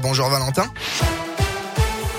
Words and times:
Bonjour 0.00 0.28
Valentin. 0.28 0.64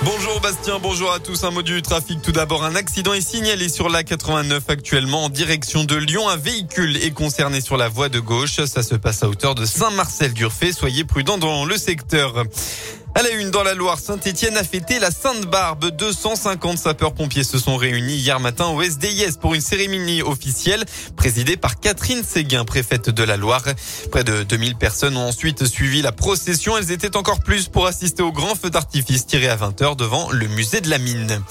Bonjour 0.03 0.41
Bastien, 0.41 0.79
bonjour 0.79 1.13
à 1.13 1.19
tous. 1.19 1.45
Un 1.45 1.51
mot 1.51 1.61
du 1.61 1.81
trafic. 1.81 2.21
Tout 2.21 2.33
d'abord, 2.33 2.65
un 2.65 2.75
accident 2.75 3.13
est 3.13 3.21
signalé 3.21 3.69
sur 3.69 3.87
la 3.87 4.03
89 4.03 4.63
actuellement 4.67 5.23
en 5.23 5.29
direction 5.29 5.85
de 5.85 5.95
Lyon. 5.95 6.27
Un 6.27 6.35
véhicule 6.35 6.97
est 6.97 7.11
concerné 7.11 7.61
sur 7.61 7.77
la 7.77 7.87
voie 7.87 8.09
de 8.09 8.19
gauche. 8.19 8.65
Ça 8.65 8.83
se 8.83 8.95
passe 8.95 9.23
à 9.23 9.29
hauteur 9.29 9.55
de 9.55 9.65
Saint-Marcel-d'Urfé. 9.65 10.73
Soyez 10.73 11.05
prudents 11.05 11.37
dans 11.37 11.63
le 11.63 11.77
secteur. 11.77 12.43
À 13.13 13.23
la 13.23 13.31
une 13.31 13.51
dans 13.51 13.63
la 13.63 13.73
Loire, 13.73 13.99
Saint-Étienne 13.99 14.55
a 14.55 14.63
fêté 14.63 14.97
la 14.97 15.11
Sainte-Barbe. 15.11 15.91
250 15.91 16.77
sapeurs-pompiers 16.77 17.43
se 17.43 17.59
sont 17.59 17.75
réunis 17.75 18.15
hier 18.15 18.39
matin 18.39 18.67
au 18.67 18.81
SDIS 18.81 19.37
pour 19.39 19.53
une 19.53 19.59
cérémonie 19.59 20.21
officielle 20.21 20.85
présidée 21.17 21.57
par 21.57 21.79
Catherine 21.79 22.23
Séguin, 22.23 22.63
préfète 22.63 23.09
de 23.09 23.23
la 23.23 23.35
Loire. 23.35 23.65
Près 24.11 24.23
de 24.23 24.43
2000 24.43 24.75
personnes 24.75 25.17
ont 25.17 25.27
ensuite 25.27 25.65
suivi 25.65 26.01
la 26.01 26.13
procession. 26.13 26.77
Elles 26.77 26.91
étaient 26.91 27.17
encore 27.17 27.41
plus 27.41 27.67
pour 27.67 27.85
assister 27.85 28.23
au 28.23 28.31
grand 28.31 28.55
feu 28.55 28.69
d'artifice 28.69 29.25
tiré 29.25 29.49
à 29.49 29.57
20h 29.57 29.97
devant 29.97 30.31
le 30.31 30.47
musée 30.47 30.79
de 30.79 30.89
la 30.89 30.97
mine. 30.97 31.41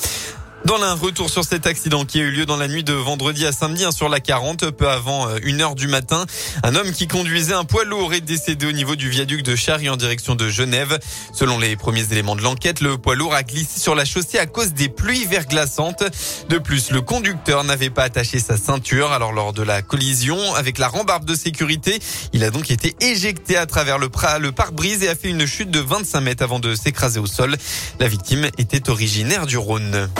Dans 0.66 0.80
un 0.82 0.94
retour 0.94 1.30
sur 1.30 1.42
cet 1.44 1.66
accident 1.66 2.04
qui 2.04 2.20
a 2.20 2.22
eu 2.22 2.30
lieu 2.30 2.44
dans 2.44 2.58
la 2.58 2.68
nuit 2.68 2.84
de 2.84 2.92
vendredi 2.92 3.46
à 3.46 3.52
samedi 3.52 3.84
hein, 3.84 3.92
sur 3.92 4.10
la 4.10 4.20
40, 4.20 4.70
peu 4.70 4.88
avant 4.88 5.26
1h 5.28 5.72
euh, 5.72 5.74
du 5.74 5.88
matin, 5.88 6.26
un 6.62 6.74
homme 6.74 6.92
qui 6.92 7.08
conduisait 7.08 7.54
un 7.54 7.64
poids 7.64 7.84
lourd 7.84 8.12
est 8.12 8.20
décédé 8.20 8.66
au 8.66 8.72
niveau 8.72 8.94
du 8.94 9.08
viaduc 9.08 9.42
de 9.42 9.56
Charry 9.56 9.88
en 9.88 9.96
direction 9.96 10.34
de 10.34 10.50
Genève. 10.50 10.98
Selon 11.32 11.58
les 11.58 11.76
premiers 11.76 12.12
éléments 12.12 12.36
de 12.36 12.42
l'enquête, 12.42 12.82
le 12.82 12.98
poids 12.98 13.14
lourd 13.14 13.34
a 13.34 13.42
glissé 13.42 13.80
sur 13.80 13.94
la 13.94 14.04
chaussée 14.04 14.38
à 14.38 14.46
cause 14.46 14.74
des 14.74 14.90
pluies 14.90 15.24
verglaçantes. 15.24 16.04
De 16.50 16.58
plus, 16.58 16.90
le 16.90 17.00
conducteur 17.00 17.64
n'avait 17.64 17.90
pas 17.90 18.04
attaché 18.04 18.38
sa 18.38 18.58
ceinture. 18.58 19.12
Alors 19.12 19.32
lors 19.32 19.54
de 19.54 19.62
la 19.62 19.80
collision 19.80 20.54
avec 20.54 20.78
la 20.78 20.88
rambarde 20.88 21.24
de 21.24 21.34
sécurité, 21.34 22.00
il 22.34 22.44
a 22.44 22.50
donc 22.50 22.70
été 22.70 22.94
éjecté 23.00 23.56
à 23.56 23.64
travers 23.64 23.98
le, 23.98 24.10
le 24.40 24.52
pare-brise 24.52 25.02
et 25.02 25.08
a 25.08 25.14
fait 25.14 25.30
une 25.30 25.46
chute 25.46 25.70
de 25.70 25.80
25 25.80 26.20
mètres 26.20 26.42
avant 26.42 26.58
de 26.58 26.74
s'écraser 26.74 27.18
au 27.18 27.26
sol. 27.26 27.56
La 27.98 28.08
victime 28.08 28.50
était 28.58 28.90
originaire 28.90 29.46
du 29.46 29.56
Rhône. 29.56 30.10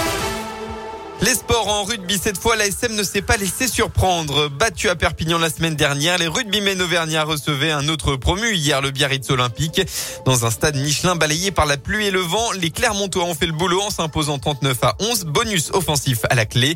Les 1.22 1.34
sports 1.34 1.68
en 1.68 1.84
rugby, 1.84 2.18
cette 2.22 2.38
fois, 2.38 2.56
la 2.56 2.66
SM 2.66 2.94
ne 2.94 3.02
s'est 3.02 3.20
pas 3.20 3.36
laissé 3.36 3.68
surprendre. 3.68 4.48
Battu 4.48 4.88
à 4.88 4.96
Perpignan 4.96 5.38
la 5.38 5.50
semaine 5.50 5.76
dernière, 5.76 6.16
les 6.16 6.26
rugbymen 6.26 6.80
auvergnats 6.80 7.24
recevaient 7.24 7.72
un 7.72 7.88
autre 7.88 8.16
promu 8.16 8.54
hier, 8.54 8.80
le 8.80 8.90
Biarritz 8.90 9.28
Olympique. 9.28 9.82
Dans 10.24 10.46
un 10.46 10.50
stade 10.50 10.76
Michelin 10.76 11.16
balayé 11.16 11.50
par 11.50 11.66
la 11.66 11.76
pluie 11.76 12.06
et 12.06 12.10
le 12.10 12.20
vent, 12.20 12.52
les 12.52 12.70
Clermontois 12.70 13.24
ont 13.24 13.34
fait 13.34 13.46
le 13.46 13.52
boulot 13.52 13.82
en 13.82 13.90
s'imposant 13.90 14.38
39 14.38 14.78
à 14.80 14.96
11, 14.98 15.24
bonus 15.26 15.70
offensif 15.74 16.20
à 16.30 16.34
la 16.34 16.46
clé. 16.46 16.74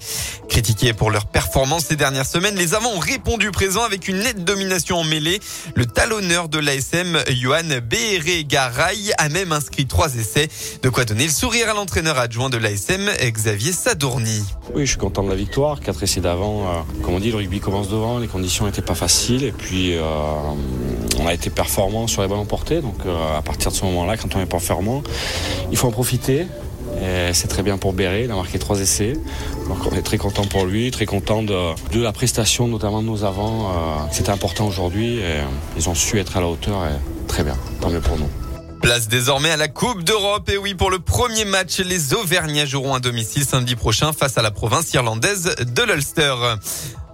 Critiqués 0.51 0.93
pour 0.93 1.11
leur 1.11 1.25
performance 1.25 1.87
ces 1.87 1.97
dernières 1.97 2.27
semaines, 2.27 2.57
les 2.57 2.75
avants 2.75 2.93
ont 2.93 3.01
répondu 3.01 3.51
présent 3.51 3.83
avec 3.83 4.09
une 4.09 4.19
nette 4.19 4.45
domination 4.45 4.99
en 4.99 5.05
mêlée. 5.05 5.41
Le 5.75 5.87
talonneur 5.87 6.51
de 6.51 6.59
l'ASM, 6.59 7.19
Johan 7.31 7.81
Béhéré 7.83 8.47
a 9.17 9.29
même 9.31 9.53
inscrit 9.53 9.87
trois 9.87 10.15
essais. 10.17 10.51
De 10.83 10.91
quoi 10.91 11.07
donner 11.07 11.25
le 11.25 11.33
sourire 11.33 11.71
à 11.71 11.73
l'entraîneur 11.73 12.19
adjoint 12.19 12.51
de 12.51 12.59
l'ASM, 12.59 13.11
Xavier 13.33 13.73
Sadourny. 13.73 14.34
Oui, 14.75 14.85
je 14.85 14.91
suis 14.91 14.99
content 14.99 15.23
de 15.23 15.29
la 15.29 15.35
victoire. 15.35 15.81
Quatre 15.81 16.03
essais 16.03 16.21
d'avant, 16.21 16.63
euh, 16.63 17.03
comme 17.03 17.15
on 17.15 17.21
dit, 17.21 17.31
le 17.31 17.37
rugby 17.37 17.61
commence 17.61 17.89
devant. 17.89 18.19
Les 18.19 18.27
conditions 18.27 18.67
n'étaient 18.67 18.83
pas 18.83 18.95
faciles. 18.95 19.45
Et 19.45 19.53
puis, 19.53 19.95
euh, 19.97 20.03
on 21.21 21.27
a 21.27 21.35
été 21.35 21.51
performant 21.51 22.07
sur 22.07 22.23
les 22.23 22.29
ballons 22.29 22.45
portés. 22.45 22.81
Donc, 22.81 22.97
euh, 23.07 23.39
à 23.39 23.43
partir 23.43 23.71
de 23.71 23.77
ce 23.77 23.85
moment-là, 23.85 24.17
quand 24.17 24.35
on 24.37 24.41
est 24.41 24.47
performant, 24.47 25.03
il 25.71 25.77
faut 25.77 25.89
en 25.89 25.93
profiter. 25.93 26.47
C'est 27.33 27.49
très 27.49 27.63
bien 27.63 27.77
pour 27.77 27.93
Béret, 27.93 28.25
il 28.25 28.31
a 28.31 28.35
marqué 28.35 28.59
trois 28.59 28.81
essais. 28.81 29.13
Donc 29.69 29.77
on 29.91 29.95
est 29.95 30.01
très 30.01 30.17
content 30.17 30.45
pour 30.45 30.65
lui, 30.65 30.91
très 30.91 31.05
content 31.05 31.43
de, 31.43 31.75
de 31.93 32.01
la 32.01 32.13
prestation, 32.13 32.67
notamment 32.67 33.03
de 33.03 33.07
nos 33.07 33.25
avants. 33.25 33.69
C'était 34.11 34.31
important 34.31 34.67
aujourd'hui 34.67 35.21
ils 35.77 35.89
ont 35.91 35.95
su 35.95 36.19
être 36.19 36.39
à 36.39 36.41
la 36.41 36.47
hauteur 36.47 36.87
et 36.87 37.27
très 37.27 37.43
bien, 37.43 37.57
tant 37.81 37.91
mieux 37.91 38.01
pour 38.01 38.17
nous. 38.17 38.29
Place 38.85 39.09
désormais 39.09 39.49
à 39.49 39.57
la 39.57 39.69
Coupe 39.69 40.05
d'Europe. 40.05 40.51
Et 40.51 40.59
oui, 40.59 40.75
pour 40.75 40.91
le 40.91 40.99
premier 40.99 41.47
match, 41.47 41.79
les 41.79 42.13
Auvergnats 42.13 42.67
joueront 42.67 42.93
à 42.93 43.01
domicile 43.01 43.43
samedi 43.43 43.77
prochain 43.77 44.13
face 44.13 44.37
à 44.37 44.43
la 44.43 44.51
province 44.51 44.93
irlandaise 44.93 45.55
de 45.59 45.83
l'Ulster. 45.85 46.35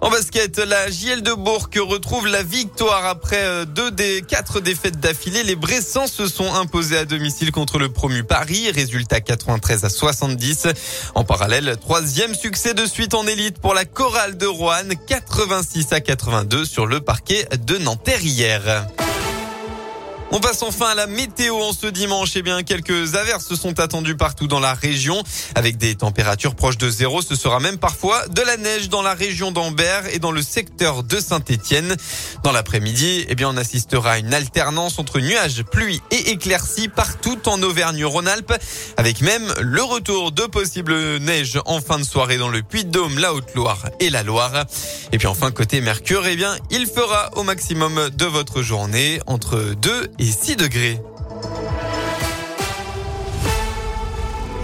En 0.01 0.09
basket, 0.09 0.57
la 0.57 0.91
JL 0.91 1.21
de 1.21 1.31
Bourg 1.31 1.69
retrouve 1.77 2.27
la 2.27 2.43
victoire 2.43 3.05
après 3.05 3.41
euh, 3.41 3.63
deux 3.63 3.89
des 3.89 4.21
quatre 4.21 4.59
défaites 4.59 4.99
d'affilée. 4.99 5.43
Les 5.43 5.55
Bressans 5.55 6.07
se 6.07 6.27
sont 6.27 6.53
imposés 6.55 6.97
à 6.97 7.05
domicile 7.05 7.53
contre 7.53 7.79
le 7.79 7.87
promu 7.87 8.25
Paris. 8.25 8.69
Résultat 8.69 9.21
93 9.21 9.85
à 9.85 9.89
70. 9.89 10.67
En 11.15 11.23
parallèle, 11.23 11.77
troisième 11.79 12.35
succès 12.35 12.73
de 12.73 12.85
suite 12.85 13.13
en 13.13 13.25
élite 13.25 13.59
pour 13.59 13.73
la 13.73 13.85
chorale 13.85 14.35
de 14.35 14.45
Rouen. 14.45 14.89
86 15.07 15.93
à 15.93 16.01
82 16.01 16.65
sur 16.65 16.85
le 16.85 16.99
parquet 16.99 17.47
de 17.65 17.77
Nanterre 17.77 18.25
hier. 18.25 18.85
On 20.33 20.39
passe 20.39 20.61
enfin 20.63 20.91
à 20.91 20.95
la 20.95 21.07
météo 21.07 21.57
en 21.57 21.73
ce 21.73 21.87
dimanche. 21.87 22.31
Eh 22.35 22.41
bien, 22.41 22.63
quelques 22.63 23.15
averses 23.15 23.53
sont 23.55 23.81
attendues 23.81 24.15
partout 24.15 24.47
dans 24.47 24.61
la 24.61 24.73
région 24.73 25.21
avec 25.55 25.75
des 25.75 25.95
températures 25.95 26.55
proches 26.55 26.77
de 26.77 26.89
zéro. 26.89 27.21
Ce 27.21 27.35
sera 27.35 27.59
même 27.59 27.77
parfois 27.77 28.25
de 28.29 28.41
la 28.41 28.55
neige 28.55 28.87
dans 28.87 29.01
la 29.01 29.13
région 29.13 29.51
d'Ambert 29.51 30.03
et 30.13 30.19
dans 30.19 30.31
le 30.31 30.41
secteur 30.41 31.03
de 31.03 31.19
Saint-Étienne. 31.19 31.97
Dans 32.43 32.53
l'après-midi, 32.53 33.25
eh 33.27 33.35
bien, 33.35 33.49
on 33.49 33.57
assistera 33.57 34.13
à 34.13 34.17
une 34.19 34.33
alternance 34.33 34.99
entre 34.99 35.19
nuages, 35.19 35.63
pluie 35.63 36.01
et 36.11 36.29
éclaircies 36.29 36.87
partout 36.87 37.37
en 37.47 37.61
Auvergne-Rhône-Alpes 37.61 38.53
avec 38.95 39.19
même 39.19 39.53
le 39.59 39.83
retour 39.83 40.31
de 40.31 40.43
possibles 40.43 41.17
neiges 41.17 41.59
en 41.65 41.81
fin 41.81 41.99
de 41.99 42.05
soirée 42.05 42.37
dans 42.37 42.49
le 42.49 42.61
Puy-de-Dôme, 42.61 43.19
la 43.19 43.33
Haute-Loire 43.33 43.89
et 43.99 44.09
la 44.09 44.23
Loire. 44.23 44.65
Et 45.11 45.17
puis 45.17 45.27
enfin, 45.27 45.51
côté 45.51 45.81
Mercure, 45.81 46.25
eh 46.25 46.37
bien, 46.37 46.55
il 46.69 46.87
fera 46.87 47.31
au 47.35 47.43
maximum 47.43 48.09
de 48.11 48.25
votre 48.25 48.61
journée 48.61 49.19
entre 49.27 49.75
2 49.81 50.09
et 50.21 50.25
6 50.25 50.55
degrés. 50.55 50.99